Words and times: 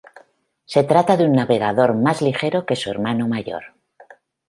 Se 0.65 0.81
trata 0.83 1.15
de 1.15 1.25
un 1.25 1.33
navegador 1.33 1.93
más 1.93 2.23
ligero 2.23 2.65
que 2.65 2.75
su 2.75 2.89
hermano 2.89 3.27
mayor. 3.27 3.75